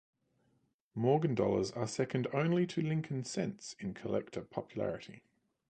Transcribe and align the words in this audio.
Morgan 0.95 1.35
dollars 1.35 1.69
are 1.73 1.85
second 1.87 2.25
only 2.33 2.65
to 2.65 2.81
Lincoln 2.81 3.23
Cents 3.23 3.75
in 3.79 3.93
collector 3.93 4.41
popularity. 4.41 5.21